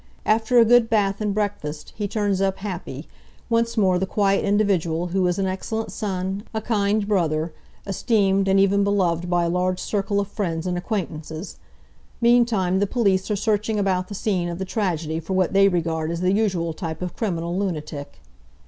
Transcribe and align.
After 0.25 0.57
a 0.57 0.65
good 0.65 0.89
bath 0.89 1.21
and 1.21 1.31
breakfast, 1.31 1.93
he 1.95 2.07
turns 2.07 2.41
up 2.41 2.57
happy, 2.57 3.07
once 3.51 3.77
more 3.77 3.99
the 3.99 4.07
quiet 4.07 4.43
individual 4.43 5.05
who 5.09 5.27
is 5.27 5.37
an 5.37 5.45
excellent 5.45 5.91
son, 5.91 6.41
a 6.55 6.59
kind 6.59 7.07
brother, 7.07 7.53
esteemed 7.85 8.47
and 8.47 8.59
even 8.59 8.83
beloved 8.83 9.29
by 9.29 9.43
a 9.43 9.47
large 9.49 9.79
circle 9.79 10.19
of 10.19 10.27
friends 10.27 10.65
and 10.65 10.75
acquaintances. 10.75 11.57
Meantime, 12.19 12.79
the 12.79 12.87
police 12.87 13.29
are 13.29 13.35
searching 13.35 13.77
about 13.77 14.07
the 14.07 14.15
scene 14.15 14.49
of 14.49 14.57
the 14.57 14.65
tragedy 14.65 15.19
for 15.19 15.33
what 15.33 15.53
they 15.53 15.67
regard 15.67 16.09
as 16.09 16.21
the 16.21 16.33
usual 16.33 16.73
type 16.73 17.03
of 17.03 17.15
criminal 17.15 17.55
lunatic. 17.55 18.19